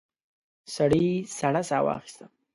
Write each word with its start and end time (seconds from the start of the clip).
سړي 0.75 1.07
سړه 1.39 1.61
ساه 1.69 1.83
واخيسته. 1.85 2.25